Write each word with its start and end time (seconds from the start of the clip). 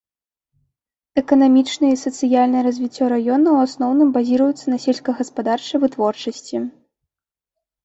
Эканамічнае 1.21 1.91
і 1.95 1.99
сацыяльнае 2.05 2.63
развіццё 2.69 3.05
раёна 3.13 3.49
ў 3.55 3.69
асноўным 3.69 4.09
базіруецца 4.17 4.65
на 4.75 4.83
сельскагаспадарчай 4.89 5.77
вытворчасці. 5.87 6.67